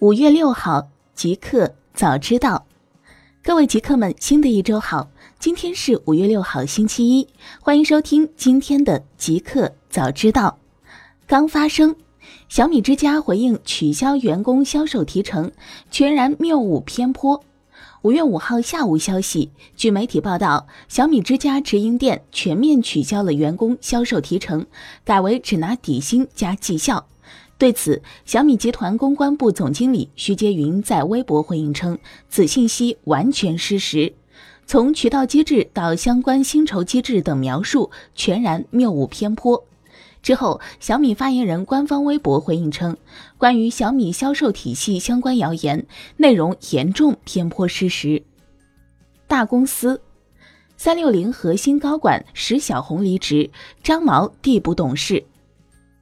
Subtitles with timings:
[0.00, 2.64] 五月六号，极客早知道，
[3.42, 5.10] 各位极客们，新的一周好！
[5.38, 7.28] 今天是五月六号，星期一，
[7.60, 10.58] 欢迎收听今天的极客早知道。
[11.26, 11.94] 刚发生，
[12.48, 15.52] 小米之家回应取消员工销售提成，
[15.90, 17.44] 全然谬误偏颇。
[18.00, 24.64] 五月五号下午消息，据媒体报道，小米之家直营店全面取消了员工销售提成，
[25.04, 27.06] 改为只拿底薪加绩效。
[27.60, 31.98] 对此，小米集团公关部总经理徐杰云在微博回应称，
[32.30, 34.14] 此信息完全失实，
[34.64, 39.62] 从渠道机制到相关薪酬机制等描述全然谬误偏颇。
[40.22, 42.96] 之后，小米发言人官方微博回应称，
[43.36, 48.22] 关于小米销售体系相关谣言内容严重偏颇失实。
[49.26, 50.00] 大公司，
[50.78, 53.50] 三六零核心高管石小红离职，
[53.82, 55.22] 张毛递补董事。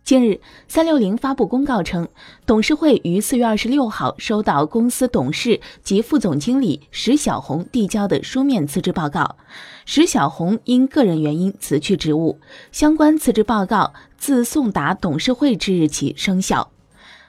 [0.09, 2.09] 近日，三六零发布公告称，
[2.47, 9.37] 董事会于四月二十六号收到公司董事及副总经理石小红递交的书面辞职报告。
[9.85, 12.41] 石小红因个人原因辞去职务，
[12.73, 16.71] 相关辞职报告自送达董事会之日起生效。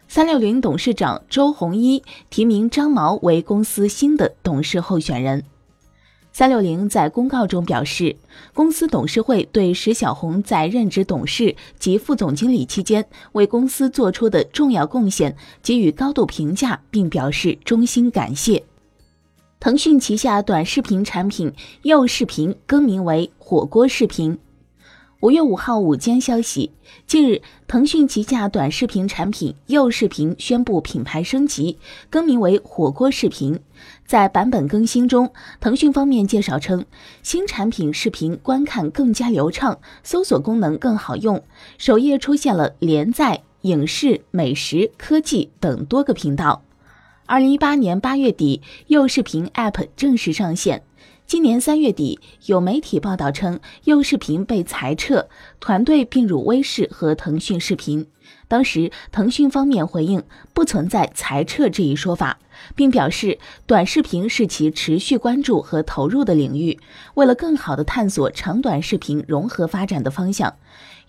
[0.07, 5.43] 三六零董事长周鸿祎提名张毛为公司新的董事候选人。
[6.39, 8.15] 三六零在公告中表示，
[8.53, 18.63] 公司董事会对石小红在任职董事及副总经理期间为公司做出的重要贡献给予高度评价，并表示衷心感谢。
[19.59, 24.37] 腾讯旗下短视频产品右视频更名为火锅视频。
[25.21, 26.71] 五月五号午间消息，
[27.05, 31.77] 近日，腾讯旗下短视频产品佑视频宣布品牌升级，
[32.09, 33.59] 更名为火锅视频。
[34.05, 36.85] 在版本更新中，腾讯方面介绍称，
[37.21, 41.43] 新产品视频观看更加流畅，搜索功能更好用，
[41.77, 46.63] 首页出现了连载、影视、美食、科技等多个频道。
[47.25, 50.83] 二零一八年八月底，佑视频 App 正式上线。
[51.29, 58.07] 今年三月底，有媒体报道称，佑视频被裁撤，团队并入微视和腾讯视频。
[58.47, 60.23] 当时，腾讯方面回应
[60.55, 62.39] 不存在裁撤这一说法，
[62.75, 63.37] 并表示
[63.67, 66.79] 短视频是其持续关注和投入的领域。
[67.13, 70.55] 为了更好地探索长短视频融合发展的方向，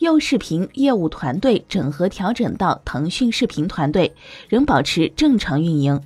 [0.01, 4.15] 佑视频业务团队整合调整到腾讯视频团队，
[4.51, 6.03] 仍保持正常运营。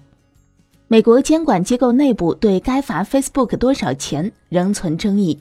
[0.87, 5.41] 美国监管机构内部对该罚 Facebook 多少钱仍存争议。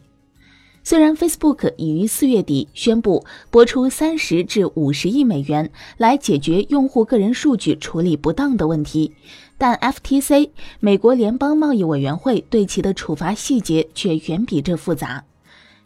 [0.85, 9.13] 虽然 Facebook 已于四月底宣布拨出三十至五十亿美元来解决用户个人数据处理不当的问题，
[9.57, 10.49] 但 FTC
[10.79, 15.25] 美国联邦贸易委员会对其的处罚细节却远比这复杂。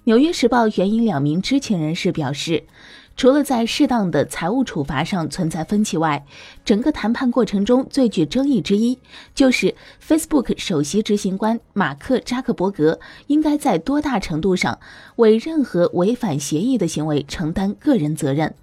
[0.04, 2.64] 纽约时报援引两名知情人士表示。
[3.18, 6.24] 除了在适当的财务处罚上存在分歧外，
[6.64, 9.00] 整个谈判过程中最具争议之一
[9.34, 9.74] 就是
[10.08, 14.78] Facebook 首席执行官马克扎克伯格应该在多大程度上
[15.16, 18.54] 为任何违反协议的行为承担个人责任。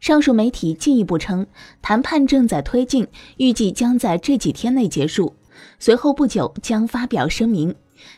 [0.00, 1.46] 上述媒体进一步称，
[1.80, 5.32] 谈判正在推进，预计将在这几天内结束，
[5.78, 7.72] 随后不久将发表声明。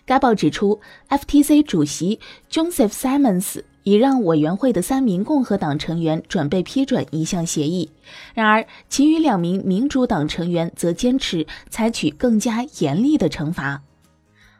[0.06, 0.80] 该报指出
[1.10, 2.18] ，FTC 主席
[2.50, 3.60] Joseph Simons。
[3.82, 7.90] 已让委员会的三名共和党成员准备批准一项协议，
[8.34, 13.82] 然而其余两名民主党成员则坚持采取更加严厉的惩罚。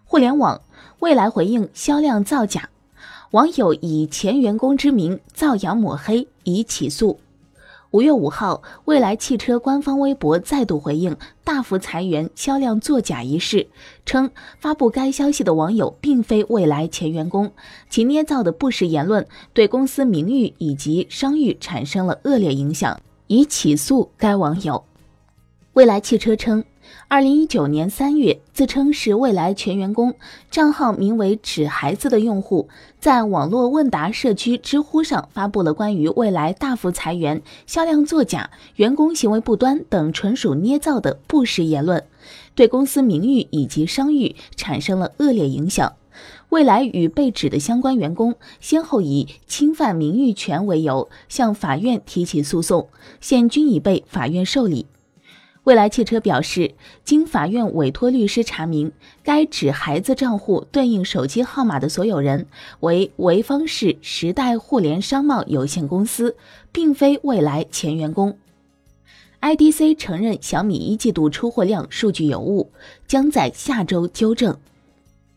[0.05, 0.61] 互联网
[1.01, 2.71] 未来回应销量造假，
[3.33, 7.21] 网友以前员工之名造谣抹黑，已起诉。
[7.91, 13.67] 五月五号，未来汽车官方微博再度回应大幅裁员、销量作假一事，
[14.09, 17.53] 称发布该消息的网友并非未来前员工，
[17.91, 24.83] 其捏造的不实言论对公司名誉以及商誉产生了恶劣影响，已起诉该网友。
[25.75, 26.65] 未来汽车称。
[27.09, 30.15] 二零一九年三月，自称是未来全员工
[30.51, 32.69] 账号名为“纸孩子”的用户，
[33.01, 42.05] 在网络问答社区知乎上发布了关于未来大幅裁员、销量作假、员工行为不端等纯属捏造的不实言论，
[42.55, 45.95] 对公司名誉以及商誉产生了恶劣影响。
[46.49, 52.89] 未来与被指的相关员工先后以侵犯名誉权为由向法院提起诉讼，
[53.21, 54.87] 现均已被法院受理。
[55.65, 56.75] 未来汽车表示，
[57.05, 58.91] 经法院委托律师查明，
[59.23, 62.47] 该指孩子账户对应手机号码的所有人
[62.81, 66.37] 为潍坊市时代互联商贸有限公司，
[66.73, 68.39] 并非未来前员工。
[69.41, 72.73] IDC 承认小米一季度出货量数据有误，
[73.07, 74.57] 将在下周纠正。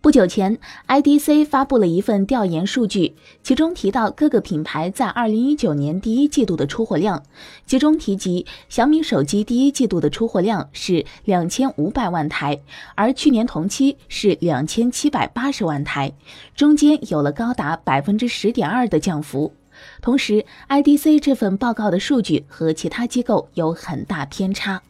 [0.02, 0.58] 不久前
[0.88, 3.14] ，IDC 发布了一份调研数据，
[3.44, 7.22] 其中提到各个品牌在2019年第一季度的出货量，
[7.68, 12.60] 其中提及小米手机第一季度的出货量是2500万台，
[12.96, 16.12] 而去年同期是2780万台，
[16.56, 19.54] 中间有了高达百分之十点二的降幅。
[20.02, 24.82] 同时，IDC 这份报告的数据和其他机构有很大偏差。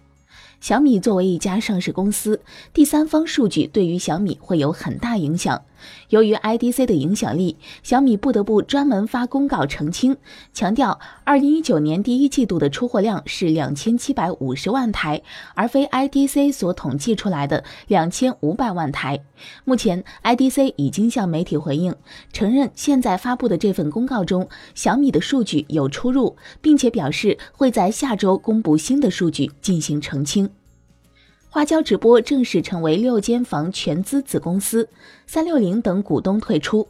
[0.61, 2.39] 小米作为一家上市公司，
[2.71, 5.63] 第三方数据对于小米会有很大影响。
[6.09, 10.17] 由于 IDC 的影响力，小米不得不专门发公告澄清，
[10.53, 15.21] 强调2019年第一季度的出货量是2750万台，
[15.55, 19.19] 而非 IDC 所统计出来的2500万台。
[19.65, 21.95] 目前，IDC 已经向媒体回应，
[22.31, 30.49] 承认现在发布的这份公告中小米的数据有出入，并且表示会在下周公布新的数据进行澄清。
[31.53, 34.87] 花椒直播正式成为六间房全资子公司，
[35.27, 36.87] 三六零等股东退出。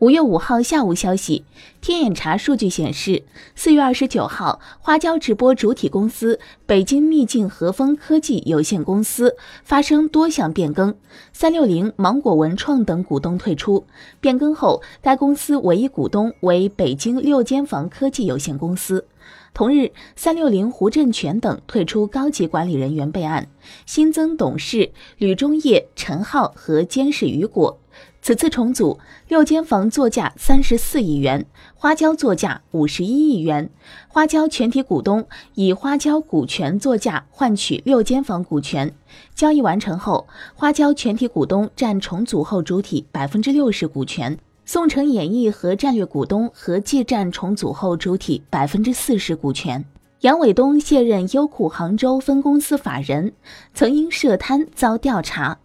[0.00, 1.44] 五月五号下午消息，
[1.80, 3.22] 天眼查数据显示，
[3.54, 10.92] 四月二十九号，花椒直播主体公司北京秘境和风科技有限公司发生多项变更，
[11.32, 13.86] 三六零、芒果文创等股东退出。
[14.20, 19.06] 变更后，该公司唯一股东为北京六间房科技有限公司。
[19.52, 23.48] 同日，三六零胡振全等退出高级管理人员备案，
[23.84, 27.78] 新增董事吕中业、陈浩和监事雨果。
[28.22, 28.98] 此次重组，
[29.28, 31.44] 六间房作价三十四亿元，
[31.74, 33.70] 花椒作价五十一亿元。
[34.08, 38.94] 花椒全体股东以花椒股权作价换取六间房股权。
[39.34, 44.38] 交易完成后，花椒全体股东占重组后主体百分之六十股权。
[44.64, 49.84] 宋城演艺和战略股东合计占重组后主体百分之四十股权。
[50.20, 53.32] 杨伟东卸任优酷杭州分公司法人，
[53.74, 55.58] 曾因涉贪遭调查。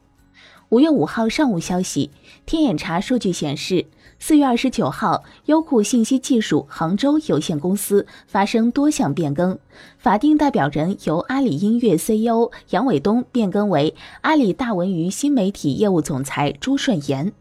[0.69, 2.09] 五月五号上午消息，
[2.45, 3.85] 天眼查数据显示，
[4.17, 9.59] 四月二十九号，优酷信息技术杭州有限公司发生多项变更，
[9.99, 17.31] 法定代表人由阿里音乐 CEO 杨伟东变更为阿里大文娱新媒体业务总裁朱顺炎。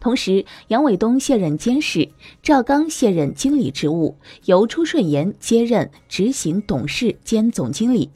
[0.00, 2.10] 同时，杨伟东卸任监事，
[2.42, 8.10] 赵刚卸任经理职务，由朱顺炎接任执行董事兼总经理。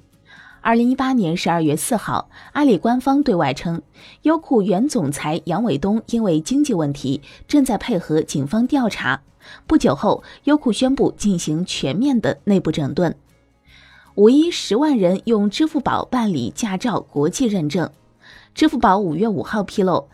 [0.61, 3.81] 二零一八年十二月四号，阿里官方对外称，
[4.23, 9.23] 优酷原总裁杨伟东因为经济问题正在配合警方调查。
[9.69, 13.15] 不久后，优酷宣布进行全面的内部整顿。
[14.17, 17.89] 五一十万人用支付宝办理驾照国际认证。
[18.53, 20.09] 支付宝五月五号披露。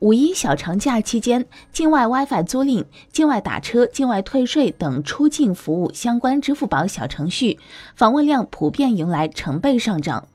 [0.00, 7.58] 五一小长假期间，境外 WiFi 租赁、境外打车、境外退税等出境服务相关支付宝小程序
[7.94, 10.28] 访问量普遍迎来成倍上涨。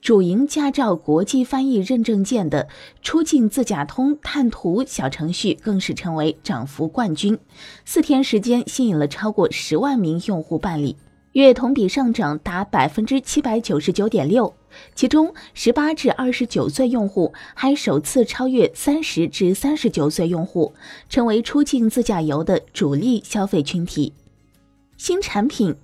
[0.00, 2.68] 主营驾照国际翻译认证件的
[3.02, 7.36] 出境自驾通探图小程序更是成为涨幅冠军，
[7.84, 10.96] 四天时间吸引了超过十万名用户办理。
[11.32, 14.54] 月同比上涨达百分之七百九十九点六，
[14.94, 20.72] 其中十八至二十九岁用户还首次超越三十至三十九岁用户，
[21.08, 24.12] 成为出境自驾游的主力消费群体。
[24.96, 25.74] 新产品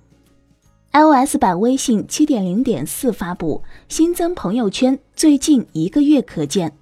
[0.91, 6.73] ，iOS 版微信七点零点四发布，新增朋友圈，最近一个月可见。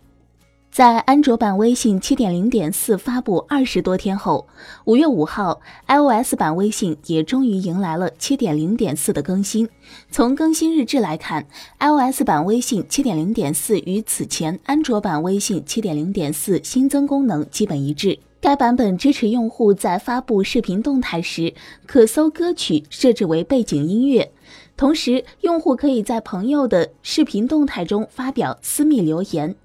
[0.76, 4.46] 在安卓版微信七点零点四发布二十多天后，
[4.84, 9.70] 五月五号，iOS 版微信也终于迎来了七点零点四的更新。
[10.12, 11.48] 从更新日志来看
[11.80, 18.20] ，iOS 版微信七点零点四与此前安卓版微信七点零点四新增功能基本一致。
[18.42, 21.54] 该版本支持用户在发布视频动态时，
[21.88, 24.30] 可搜歌曲设置为背景音乐，
[24.76, 29.56] 同时用户可以在朋友的视频动态中发表私密留言。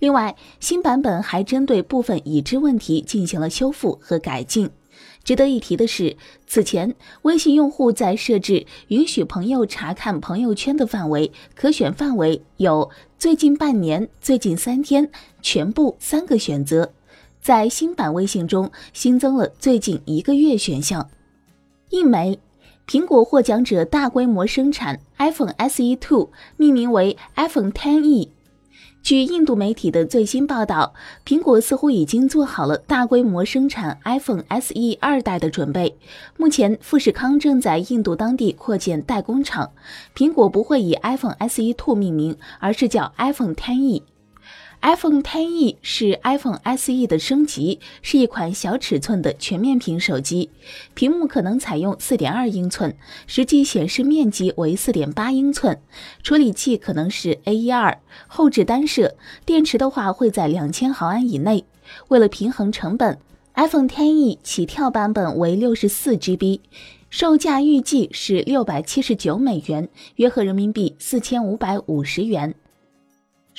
[0.00, 4.70] 另外，新版本还针对部分已知问题进行了修复和改进。
[5.22, 6.16] 值得一提的是，
[6.46, 15.10] 此前微信用户在设置允许朋友查看朋友圈的范围，可选范围有最近半年、最近三天、
[15.42, 16.92] 全部三个选择，
[17.42, 21.10] 在新版微信中新增了最近一个月选项。
[21.90, 22.38] 印媒，
[22.86, 28.30] 苹果获奖者大规模生产 iPhone SE 2，命名为 iPhone 10e。
[29.02, 30.94] 据印度媒体的最新报道，
[31.26, 35.96] 苹果似乎已经做好了大规模生产 iPhone SE 二代的准备。
[36.36, 39.72] 目前，富士康正在印度当地扩建代工厂。
[40.14, 44.02] 苹果不会以 iPhone SE Two 命名，而是叫 iPhone 10e。
[44.82, 50.48] iPhone XE 是 iPhone SE 的升级，是一款小尺寸的全面屏手机，
[50.94, 52.96] 屏幕可能采用4.2英寸，
[53.26, 55.78] 实际显示面积为4.8英寸，
[56.22, 61.66] 处理器可能是 A12，后置单摄，电池的话会在2000毫安以内。
[62.08, 63.18] 为了平衡成本
[63.56, 66.60] ，iPhone XE 起跳版本为 64GB，
[67.10, 72.54] 售价预计是679美元，约合人民币4550元。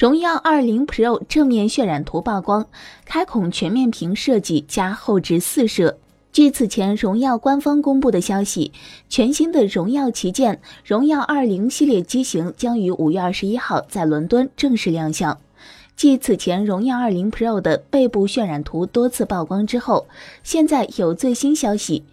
[0.02, 2.66] 荣耀20 Pro 正面渲染图曝光，
[3.06, 6.00] 开孔全面屏设计加后置四摄。
[6.32, 8.72] 据此前荣耀官方公布的消息，
[9.10, 15.40] 全新的荣耀旗舰荣耀20系列机型将于五月二十一号在伦敦正式亮相。
[15.96, 20.08] 继此前荣耀20 Pro 的背部渲染图多次曝光之后，
[20.42, 22.04] 现在有最新消息，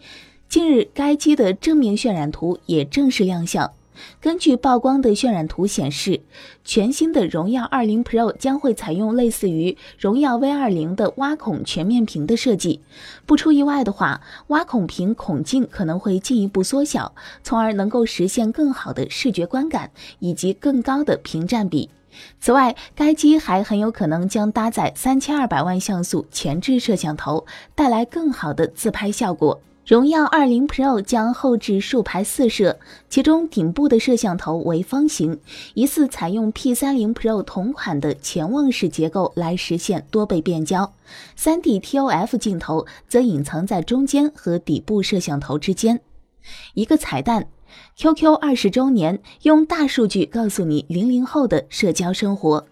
[0.46, 3.72] 近日该机的正面渲染图也正式亮相。
[4.20, 6.20] 根据曝光的渲染图显示，
[6.64, 12.80] 全新的荣耀20 Pro 将会采用类似于荣耀 V20 的挖孔全面屏的设计。
[13.26, 21.90] 不出意外的话，挖孔屏孔径可能会进一步缩小，从而能够实现更好的视觉观感以及更高的屏占比。
[22.40, 29.60] 此外，该机还很有可能将搭载3200万像素前置摄像头，带来更好的自拍效果。
[29.88, 32.78] 荣耀20 Pro 将后置竖排四摄，
[33.08, 35.40] 其中顶部的摄像头为方形，
[35.72, 40.92] 疑似采用 P30 Pro 同款的潜望式结构来实现多倍变焦。
[41.38, 46.02] 3D ToF 镜头则隐藏在中间和底部摄像头之间。
[46.74, 47.48] 一个彩蛋
[47.96, 52.66] ：QQ 二十周年，用大数据告诉你零零后的社交生活。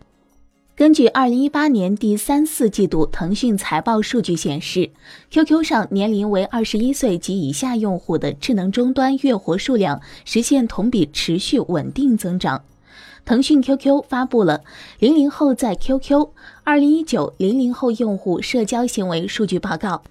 [0.76, 4.90] 根据二零一八年第三四季度腾讯财报数据显示
[5.30, 12.62] ，QQ 上年龄为二十一岁及以下用户的智能终端月活数量实现同比持续稳定增长。
[13.25, 14.61] 腾讯 QQ 发布了
[14.99, 16.28] 零零后在 QQ
[16.62, 20.02] 二零一九零零后用户社交行为数据报告。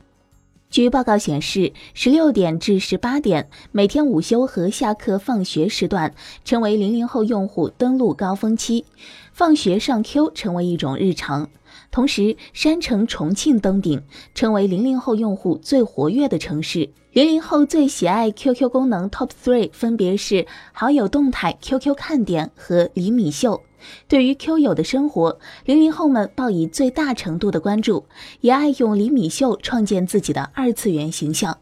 [0.75, 6.13] 据报告显示，十六点至十八点，每天午休和下课放学时段
[6.43, 8.83] 成为零零后用户登录高峰期，
[9.31, 11.49] 放学上 Q 成为一种日常。
[11.95, 14.01] 同时，山城重庆登顶，
[14.33, 16.89] 成为零零后用户最活跃的城市。
[17.13, 23.61] 零零后最喜爱 QQ 功能 Top Three 分别是好友动态、QQ 看点和厘米秀。
[24.09, 28.03] 对于 Q 友的生活，零零后们报以最大程度的关注，
[28.41, 31.57] 也爱用厘米秀创建自己的二次元形象。